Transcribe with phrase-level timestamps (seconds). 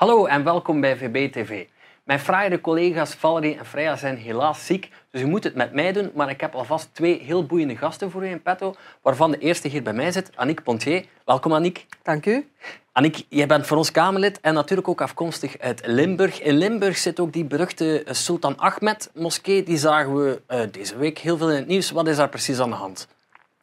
[0.00, 1.66] Hallo en welkom bij VB-TV.
[2.04, 5.92] Mijn fraaie collega's Valerie en Freya zijn helaas ziek, dus u moet het met mij
[5.92, 6.10] doen.
[6.14, 9.68] Maar ik heb alvast twee heel boeiende gasten voor u in petto, waarvan de eerste
[9.68, 11.04] hier bij mij zit, Annick Pontier.
[11.24, 11.86] Welkom, Annick.
[12.02, 12.50] Dank u.
[12.92, 16.40] Annick, jij bent voor ons Kamerlid en natuurlijk ook afkomstig uit Limburg.
[16.40, 19.62] In Limburg zit ook die beruchte Sultan Ahmed moskee.
[19.62, 21.90] Die zagen we uh, deze week heel veel in het nieuws.
[21.90, 23.08] Wat is daar precies aan de hand?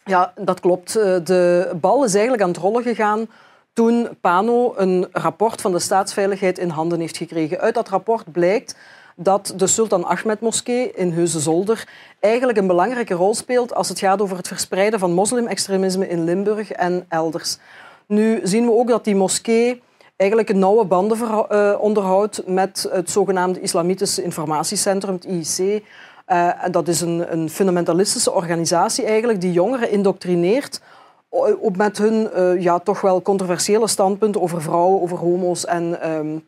[0.06, 0.96] Ja, dat klopt.
[0.96, 3.28] Eh, de bal is eigenlijk aan het rollen gegaan
[3.78, 7.60] toen Pano een rapport van de staatsveiligheid in handen heeft gekregen.
[7.60, 8.76] Uit dat rapport blijkt
[9.16, 11.88] dat de Sultan Ahmed moskee in Heusden-Zolder
[12.20, 16.72] eigenlijk een belangrijke rol speelt als het gaat over het verspreiden van moslimextremisme in Limburg
[16.72, 17.58] en elders.
[18.06, 19.82] Nu zien we ook dat die moskee
[20.16, 21.18] eigenlijk een nauwe banden
[21.52, 25.84] uh, onderhoudt met het zogenaamde Islamitische Informatiecentrum, het IIC.
[26.28, 30.82] Uh, dat is een, een fundamentalistische organisatie eigenlijk die jongeren indoctrineert
[31.60, 36.48] op met hun uh, ja, toch wel controversiële standpunten over vrouwen, over homo's en um,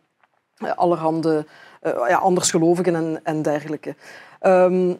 [0.76, 1.46] allerhande
[1.82, 3.96] uh, ja, andersgelovigen en, en dergelijke.
[4.41, 4.99] Um,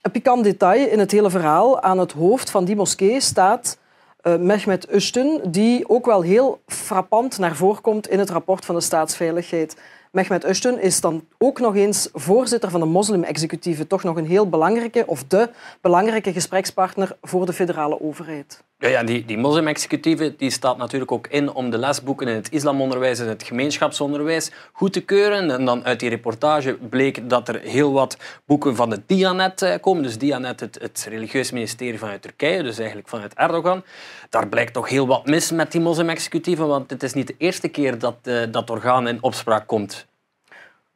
[0.00, 1.80] een pikant detail in het hele verhaal.
[1.80, 3.78] Aan het hoofd van die moskee staat
[4.22, 8.80] uh, Mehmet die ook wel heel frappant naar voren komt in het rapport van de
[8.80, 9.76] staatsveiligheid.
[10.10, 13.86] Mehmet Ushtun is dan ook nog eens voorzitter van de moslim-executieve.
[13.86, 18.62] Toch nog een heel belangrijke, of de belangrijke gesprekspartner voor de federale overheid.
[18.80, 22.50] Ja, ja die, die moslim-executieve die staat natuurlijk ook in om de lesboeken in het
[22.50, 25.50] islamonderwijs en het gemeenschapsonderwijs goed te keuren.
[25.50, 29.74] En dan uit die reportage bleek dat er heel wat boeken van de Dianet eh,
[29.80, 30.02] komen.
[30.02, 33.82] Dus Dianet, het, het religieus ministerie vanuit Turkije, dus eigenlijk vanuit Erdogan.
[34.30, 37.68] Daar blijkt toch heel wat mis met die moslim-executieve, want het is niet de eerste
[37.68, 40.07] keer dat uh, dat orgaan in opspraak komt.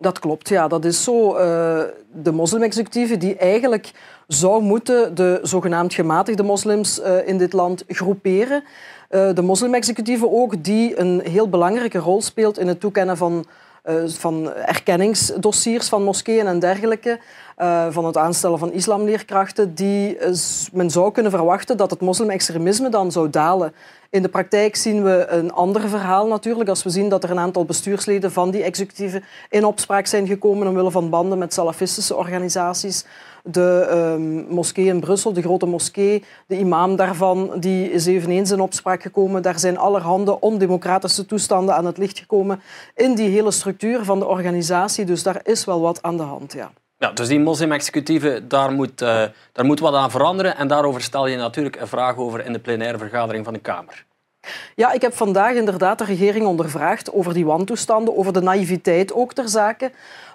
[0.02, 0.68] Dat klopt, ja.
[0.68, 1.36] Dat is zo.
[1.36, 3.90] Uh, de moslimexecutieve die eigenlijk
[4.26, 8.64] zou moeten de zogenaamd gematigde moslims uh, in dit land groeperen.
[9.10, 13.46] Uh, de moslimexecutieve ook, die een heel belangrijke rol speelt in het toekennen van,
[14.06, 17.18] van erkenningsdossiers van moskeeën en dergelijke.
[17.90, 19.74] van het aanstellen van islamleerkrachten.
[19.74, 20.18] Die,
[20.72, 23.72] men zou kunnen verwachten dat het moslimextremisme dan zou dalen
[24.12, 26.68] in de praktijk zien we een ander verhaal natuurlijk.
[26.68, 30.66] Als we zien dat er een aantal bestuursleden van die executieven in opspraak zijn gekomen
[30.66, 33.04] omwille van banden met salafistische organisaties.
[33.42, 38.60] De um, moskee in Brussel, de grote moskee, de imam daarvan, die is eveneens in
[38.60, 39.42] opspraak gekomen.
[39.42, 42.62] Daar zijn allerhande ondemocratische toestanden aan het licht gekomen
[42.94, 45.04] in die hele structuur van de organisatie.
[45.04, 46.70] Dus daar is wel wat aan de hand, ja.
[46.98, 49.22] Ja, dus die moslim-executieve, daar, moet, uh,
[49.52, 50.56] daar moet wat aan veranderen.
[50.56, 54.04] En daarover stel je natuurlijk een vraag over in de plenaire vergadering van de Kamer.
[54.74, 59.32] Ja, ik heb vandaag inderdaad de regering ondervraagd over die wantoestanden, over de naïviteit ook
[59.32, 59.90] ter zake.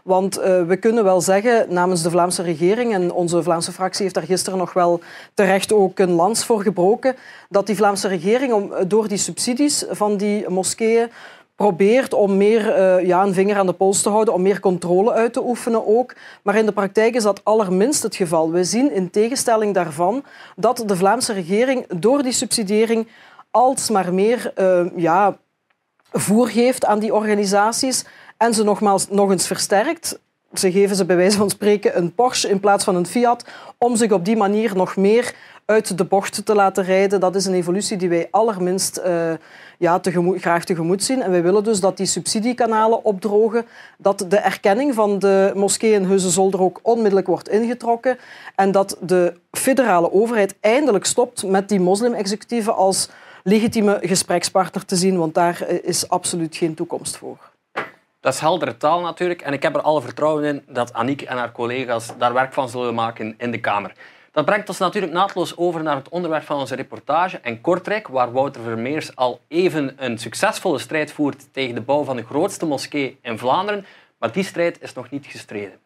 [0.07, 4.15] Want uh, we kunnen wel zeggen namens de Vlaamse regering, en onze Vlaamse fractie heeft
[4.15, 4.99] daar gisteren nog wel
[5.33, 7.15] terecht ook een lans voor gebroken,
[7.49, 11.09] dat die Vlaamse regering om, door die subsidies van die moskeeën
[11.55, 15.11] probeert om meer uh, ja, een vinger aan de pols te houden, om meer controle
[15.11, 16.15] uit te oefenen ook.
[16.43, 18.51] Maar in de praktijk is dat allerminst het geval.
[18.51, 20.23] We zien in tegenstelling daarvan
[20.55, 23.07] dat de Vlaamse regering door die subsidiëring
[23.51, 24.53] alsmaar meer
[24.95, 25.37] ja,
[26.11, 28.05] voer geeft aan die organisaties
[28.37, 30.19] en ze nogmaals nog eens versterkt.
[30.53, 33.45] Ze geven ze bij wijze van spreken een Porsche in plaats van een Fiat
[33.77, 35.33] om zich op die manier nog meer
[35.65, 37.19] uit de bocht te laten rijden.
[37.19, 39.31] Dat is een evolutie die wij allerminst uh,
[39.77, 41.21] ja, tegemoet, graag tegemoet zien.
[41.21, 43.65] En wij willen dus dat die subsidiekanalen opdrogen,
[43.97, 48.17] dat de erkenning van de moskee in Heusden-Zolder ook onmiddellijk wordt ingetrokken
[48.55, 53.09] en dat de federale overheid eindelijk stopt met die moslim-executieven als
[53.47, 57.37] legitieme gesprekspartner te zien, want daar eh, is absoluut geen toekomst voor.
[58.19, 61.37] Dat is heldere taal natuurlijk en ik heb er alle vertrouwen in dat Aniek en
[61.37, 63.91] haar collega's daar werk van zullen maken in de Kamer.
[64.31, 68.31] Dat brengt ons natuurlijk naadloos over naar het onderwerp van onze reportage en Kortrijk, waar
[68.31, 73.17] Wouter Vermeers al even een succesvolle strijd voert tegen de bouw van de grootste moskee
[73.21, 73.85] in Vlaanderen.
[74.17, 75.79] Maar die strijd is nog niet gestreden.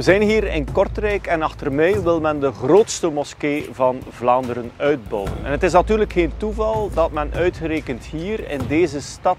[0.00, 4.70] We zijn hier in Kortrijk en achter mij wil men de grootste moskee van Vlaanderen
[4.76, 5.32] uitbouwen.
[5.42, 9.36] En het is natuurlijk geen toeval dat men uitgerekend hier in deze stad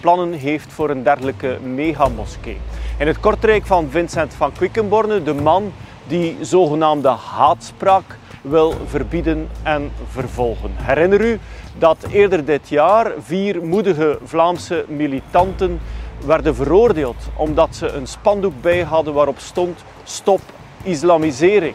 [0.00, 2.56] plannen heeft voor een dergelijke megamoskee.
[2.98, 5.72] In het Kortrijk van Vincent van Quickenborne, de man
[6.06, 10.70] die zogenaamde haatspraak wil verbieden en vervolgen.
[10.74, 11.38] Herinner u
[11.78, 15.80] dat eerder dit jaar vier moedige Vlaamse militanten
[16.26, 20.40] werden veroordeeld omdat ze een spandoek bij hadden waarop stond stop
[20.82, 21.74] islamisering.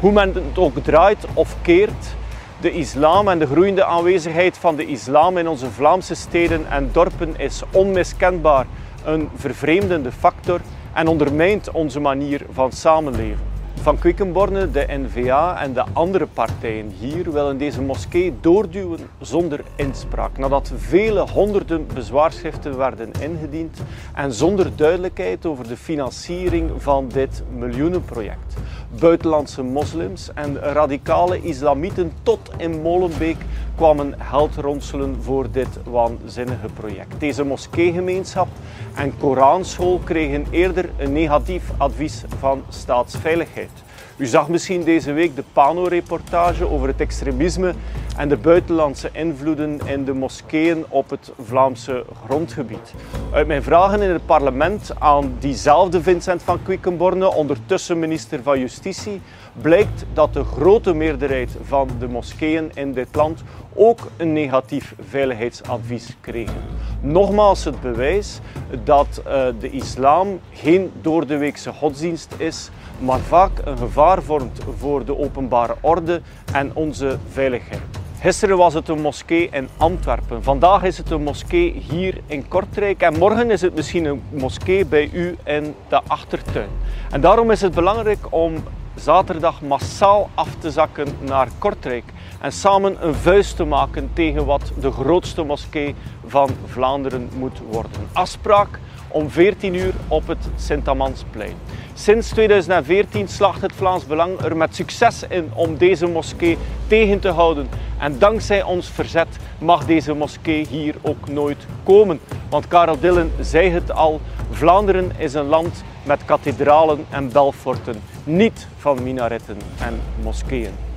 [0.00, 2.16] Hoe men het ook draait of keert,
[2.60, 7.38] de islam en de groeiende aanwezigheid van de islam in onze Vlaamse steden en dorpen
[7.38, 8.66] is onmiskenbaar
[9.04, 10.60] een vervreemdende factor
[10.92, 13.47] en ondermijnt onze manier van samenleven.
[13.82, 20.38] Van Quickenborne, de NVA en de andere partijen hier willen deze moskee doorduwen zonder inspraak.
[20.38, 23.80] Nadat vele honderden bezwaarschriften werden ingediend
[24.14, 28.56] en zonder duidelijkheid over de financiering van dit miljoenenproject.
[28.90, 33.36] Buitenlandse moslims en radicale islamieten tot in Molenbeek
[33.76, 37.20] kwamen geld ronselen voor dit waanzinnige project.
[37.20, 38.48] Deze moskeegemeenschap
[38.94, 43.70] en Koranschool kregen eerder een negatief advies van staatsveiligheid.
[44.16, 47.74] U zag misschien deze week de Pano-reportage over het extremisme
[48.18, 52.94] en de buitenlandse invloeden in de moskeeën op het Vlaamse grondgebied.
[53.32, 59.20] Uit mijn vragen in het parlement aan diezelfde Vincent van Quickenborne, ondertussen minister van Justitie,
[59.60, 63.42] blijkt dat de grote meerderheid van de moskeeën in dit land
[63.74, 66.62] ook een negatief veiligheidsadvies kregen.
[67.00, 68.38] Nogmaals het bewijs
[68.84, 75.18] dat uh, de islam geen doordeweekse godsdienst is, maar vaak een gevaar vormt voor de
[75.18, 76.20] openbare orde
[76.52, 77.87] en onze veiligheid.
[78.20, 80.42] Gisteren was het een moskee in Antwerpen.
[80.42, 83.00] Vandaag is het een moskee hier in Kortrijk.
[83.00, 86.68] En morgen is het misschien een moskee bij u in de achtertuin.
[87.10, 88.54] En daarom is het belangrijk om
[88.94, 92.04] zaterdag massaal af te zakken naar Kortrijk
[92.40, 95.94] en samen een vuist te maken tegen wat de grootste moskee
[96.26, 98.08] van Vlaanderen moet worden.
[98.12, 101.54] Afspraak om 14 uur op het Sint-Amansplein.
[101.94, 107.28] Sinds 2014 slaagt het Vlaams Belang er met succes in om deze moskee tegen te
[107.28, 107.68] houden.
[107.98, 112.20] En dankzij ons verzet mag deze moskee hier ook nooit komen.
[112.50, 114.20] Want Karel Dillen zei het al,
[114.50, 120.87] Vlaanderen is een land met kathedralen en belforten, niet van minaretten en moskeeën.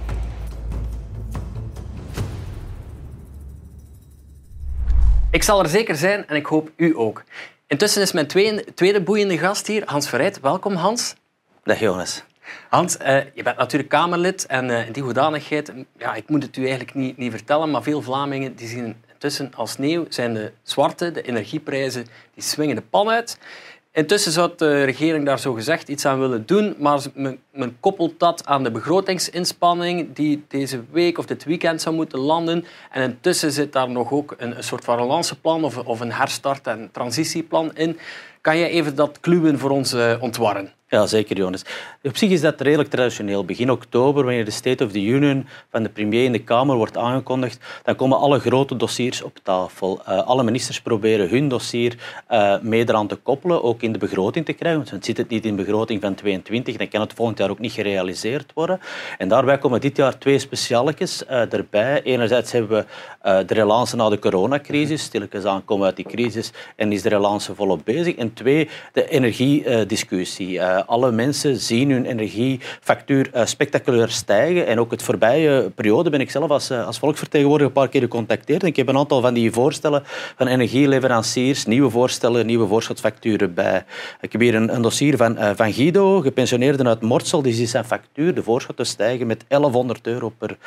[5.31, 7.23] Ik zal er zeker zijn en ik hoop u ook.
[7.67, 10.39] Intussen is mijn tweede, tweede boeiende gast hier, Hans Verrijt.
[10.39, 11.15] Welkom, Hans.
[11.63, 12.23] Dag, Jonas.
[12.69, 16.57] Hans, uh, je bent natuurlijk Kamerlid en uh, in die hoedanigheid, ja, ik moet het
[16.57, 20.51] u eigenlijk niet, niet vertellen, maar veel Vlamingen die zien intussen als sneeuw zijn de
[20.63, 23.37] zwarte, de energieprijzen, die swingen de pan uit.
[23.93, 27.01] Intussen zou de regering daar zo gezegd iets aan willen doen, maar
[27.51, 32.65] men, koppelt dat aan de begrotingsinspanning die deze week of dit weekend zou moeten landen.
[32.91, 36.89] En intussen zit daar nog ook een, soort van relanceplan of, of een herstart- en
[36.91, 37.99] transitieplan in.
[38.41, 40.73] Kan jij even dat kluwen voor ons uh, ontwarren?
[40.91, 41.65] Ja, zeker, Jonas.
[42.03, 43.45] Op zich is dat redelijk traditioneel.
[43.45, 46.97] Begin oktober, wanneer de State of the Union van de premier in de Kamer wordt
[46.97, 50.01] aangekondigd, dan komen alle grote dossiers op tafel.
[50.09, 51.97] Uh, alle ministers proberen hun dossier
[52.31, 54.85] uh, mee eraan te koppelen, ook in de begroting te krijgen.
[54.91, 57.59] Want zit het niet in de begroting van 2022, dan kan het volgend jaar ook
[57.59, 58.79] niet gerealiseerd worden.
[59.17, 62.01] En daarbij komen dit jaar twee specialetjes uh, erbij.
[62.01, 62.85] Enerzijds hebben
[63.21, 65.03] we de relance na de coronacrisis.
[65.03, 68.15] Stilletjes aan komen uit die crisis en is de relance volop bezig.
[68.15, 74.67] En twee, de energiediscussie alle mensen zien hun energiefactuur uh, spectaculair stijgen.
[74.67, 78.01] En ook het voorbije periode ben ik zelf als, uh, als volksvertegenwoordiger een paar keer
[78.01, 78.63] gecontacteerd.
[78.63, 80.03] Ik heb een aantal van die voorstellen
[80.37, 83.83] van energieleveranciers, nieuwe voorstellen, nieuwe voorschotfacturen bij.
[84.21, 87.41] Ik heb hier een, een dossier van, van Guido, gepensioneerde uit Mortsel.
[87.41, 90.57] Die ziet zijn factuur, de voorschotten stijgen met 1100 euro per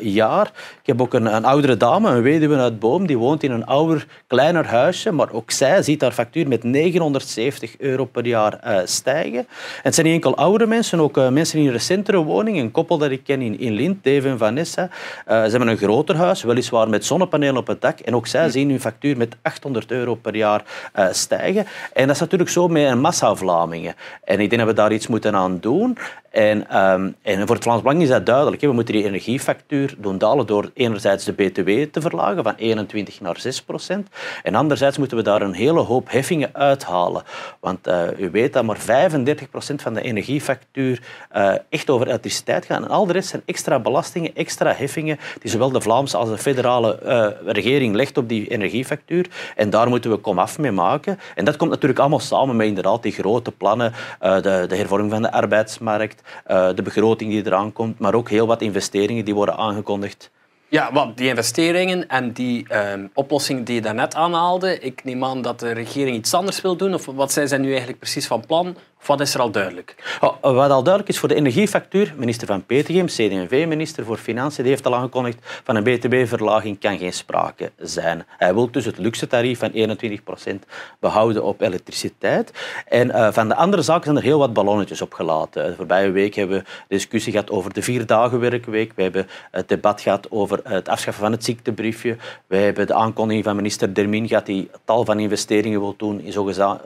[0.00, 0.46] jaar.
[0.80, 3.66] Ik heb ook een, een oudere dame, een weduwe uit Boom, die woont in een
[3.66, 5.12] ouder, kleiner huisje.
[5.12, 9.46] Maar ook zij ziet haar factuur met 970 euro per jaar stijgen
[9.82, 12.58] het zijn niet enkel oudere mensen, ook uh, mensen in een recentere woning.
[12.58, 14.82] Een koppel dat ik ken in, in Lint, Dave en Vanessa.
[14.82, 14.88] Uh,
[15.26, 18.00] ze hebben een groter huis, weliswaar met zonnepanelen op het dak.
[18.00, 20.62] En ook zij zien hun factuur met 800 euro per jaar
[20.96, 21.66] uh, stijgen.
[21.92, 23.94] En dat is natuurlijk zo met een massa Vlamingen.
[24.24, 25.98] En ik denk dat we daar iets moeten aan doen.
[26.30, 28.60] En, um, en voor het Vlaams Belang is dat duidelijk.
[28.62, 28.68] Hè.
[28.68, 33.38] We moeten die energiefactuur doen dalen door enerzijds de BTW te verlagen van 21 naar
[33.38, 34.08] 6 procent.
[34.42, 37.22] En anderzijds moeten we daar een hele hoop heffingen uithalen.
[37.60, 39.45] Want u weet dat maar 35 procent
[39.76, 41.02] van de energiefactuur
[41.36, 42.82] uh, echt over elektriciteit gaat.
[42.82, 46.38] En al de rest zijn extra belastingen, extra heffingen die zowel de Vlaamse als de
[46.38, 49.26] federale uh, regering legt op die energiefactuur.
[49.56, 51.18] En daar moeten we komaf mee maken.
[51.34, 55.22] En dat komt natuurlijk allemaal samen met inderdaad die grote plannen, de, de hervorming van
[55.22, 60.30] de arbeidsmarkt, de begroting die eraan komt, maar ook heel wat investeringen die worden aangekondigd.
[60.68, 62.66] Ja, want die investeringen en die
[63.14, 66.94] oplossingen die je daarnet aanhaalde, ik neem aan dat de regering iets anders wil doen,
[66.94, 68.76] of wat zijn zij nu eigenlijk precies van plan
[69.06, 70.18] wat is er al duidelijk?
[70.20, 74.72] Oh, wat al duidelijk is voor de energiefactuur, minister Van Petegem, CD&V-minister voor Financiën, die
[74.72, 78.26] heeft al aangekondigd van een btw-verlaging kan geen sprake zijn.
[78.28, 80.54] Hij wil dus het luxe tarief van 21%
[81.00, 82.52] behouden op elektriciteit.
[82.88, 85.66] En uh, van de andere zaken zijn er heel wat ballonnetjes opgelaten.
[85.66, 88.92] De voorbije week hebben we discussie gehad over de vier dagen werkweek.
[88.94, 92.16] We hebben het debat gehad over over het afschaffen van het ziektebriefje.
[92.46, 96.32] Wij hebben de aankondiging van minister Dermin gehad die tal van investeringen wil doen in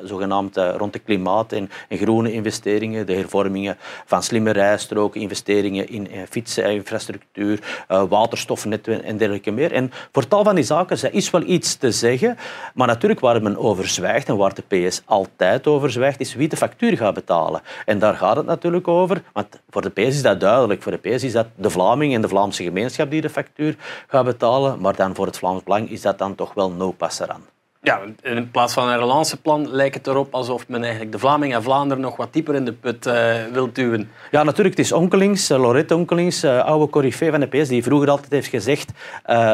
[0.03, 3.77] zogenaamd rond de klimaat en, groene investeringen, de hervormingen
[4.07, 9.73] van slimme rijstroken, investeringen in uh, fietseninfrastructuur, uh, waterstofnetten en dergelijke meer.
[9.73, 12.37] En voor tal van die zaken er is wel iets te zeggen,
[12.75, 16.49] maar natuurlijk waar men over zwijgt en waar de PS altijd over zwijgt, is wie
[16.49, 17.61] de factuur gaat betalen.
[17.85, 20.83] En daar gaat het natuurlijk over, want voor de PS is dat duidelijk.
[20.83, 23.77] Voor de PS is dat de Vlaming en de Vlaamse gemeenschap die de factuur
[24.07, 27.60] gaat betalen, maar dan voor het Vlaams Belang is dat dan toch wel no passerand.
[27.83, 31.63] Ja, in plaats van een relanceplan lijkt het erop alsof men eigenlijk de Vlaming en
[31.63, 34.11] Vlaanderen nog wat dieper in de put uh, wil duwen.
[34.31, 34.77] Ja, natuurlijk.
[34.77, 38.33] Het is Onkelings, uh, Lorette Onkelings, uh, oude corifee van de PS, die vroeger altijd
[38.33, 38.93] heeft gezegd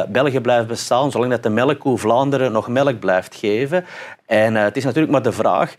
[0.08, 3.84] België blijft bestaan zolang dat de melkkoe Vlaanderen nog melk blijft geven.
[4.26, 5.74] En het is natuurlijk maar de vraag...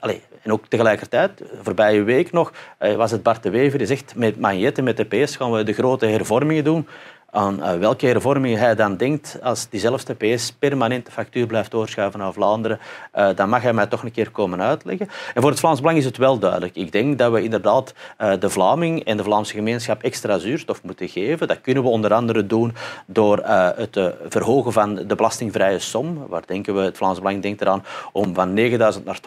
[0.00, 2.52] Allez, en ook tegelijkertijd, voorbije week nog,
[2.96, 5.72] was het Bart de Wever die zegt met Magnetten, met de PS gaan we de
[5.72, 6.86] grote hervormingen doen
[7.30, 12.20] aan uh, welke hervorming hij dan denkt als diezelfde PS permanent de factuur blijft doorschuiven
[12.20, 12.78] naar Vlaanderen,
[13.14, 15.08] uh, dan mag hij mij toch een keer komen uitleggen.
[15.34, 16.76] En voor het Vlaams Belang is het wel duidelijk.
[16.76, 21.08] Ik denk dat we inderdaad uh, de Vlaming en de Vlaamse gemeenschap extra zuurstof moeten
[21.08, 21.48] geven.
[21.48, 22.74] Dat kunnen we onder andere doen
[23.06, 23.38] door
[23.76, 26.26] het verhogen van de belastingvrije som.
[26.28, 29.20] Waar denken we, het Vlaams Belang denkt eraan om van 9.000 naar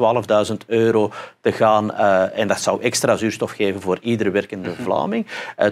[0.48, 1.94] 12.000 euro te gaan.
[2.32, 4.82] en dat zou extra zuurstof geven voor iedere werkende mhm.
[4.82, 5.28] Vlaming.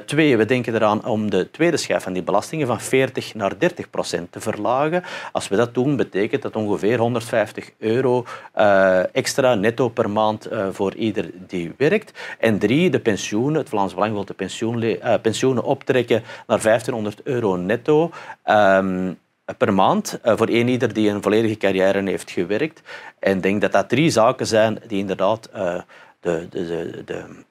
[0.06, 3.90] twee, we denken eraan om de tweede schijf van die belastingen van 40 naar 30
[3.90, 5.04] procent te verlagen.
[5.32, 8.26] Als we dat doen, betekent dat ongeveer 150 euro
[8.58, 12.20] uh, extra netto per maand uh, voor ieder die werkt.
[12.40, 13.60] En drie, de pensioenen.
[13.60, 18.12] Het Vlaams Belang wil de pensioen, uh, pensioenen optrekken naar 1500 euro netto.
[18.46, 19.20] Um,
[19.58, 22.82] per maand voor een ieder die een volledige carrière heeft gewerkt.
[23.20, 25.84] En ik denk dat dat drie zaken zijn die inderdaad de,
[26.20, 27.26] de, de, de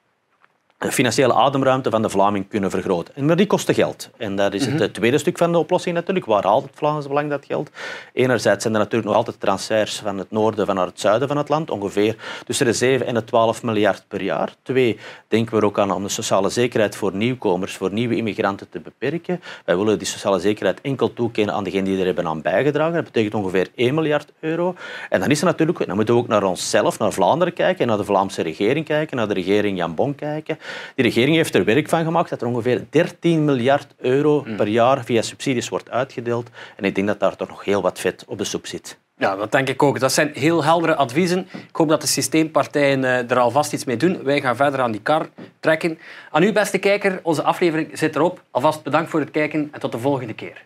[0.89, 3.25] financiële ademruimte van de Vlaming kunnen vergroten.
[3.25, 4.09] Maar die kosten geld.
[4.17, 4.91] En dat is het mhm.
[4.91, 6.25] tweede stuk van de oplossing natuurlijk.
[6.25, 7.69] Waar haalt het Vlaams Belang dat geld?
[8.13, 11.37] Enerzijds zijn er natuurlijk nog altijd transfers van het noorden van naar het zuiden van
[11.37, 11.69] het land.
[11.69, 14.53] Ongeveer tussen de 7 en de 12 miljard per jaar.
[14.63, 18.69] Twee, denken we er ook aan om de sociale zekerheid voor nieuwkomers, voor nieuwe immigranten
[18.69, 19.41] te beperken.
[19.65, 22.93] Wij willen die sociale zekerheid enkel toekennen aan degenen die er hebben aan bijgedragen.
[22.93, 24.75] Dat betekent ongeveer 1 miljard euro.
[25.09, 27.97] En dan is er natuurlijk, dan moeten we ook naar onszelf, naar Vlaanderen kijken, naar
[27.97, 30.57] de Vlaamse regering kijken, naar de regering Jan Bon kijken.
[30.95, 34.55] Die regering heeft er werk van gemaakt dat er ongeveer 13 miljard euro hmm.
[34.55, 36.49] per jaar via subsidies wordt uitgedeeld.
[36.75, 38.97] En ik denk dat daar toch nog heel wat vet op de soep zit.
[39.21, 39.99] Ja, dat denk ik ook.
[39.99, 41.47] Dat zijn heel heldere adviezen.
[41.51, 44.23] Ik hoop dat de systeempartijen eh, er alvast iets mee doen.
[44.23, 45.99] Wij gaan verder aan die kar trekken.
[46.31, 48.43] Aan u, beste kijker, onze aflevering zit erop.
[48.51, 50.65] Alvast bedankt voor het kijken en tot de volgende keer.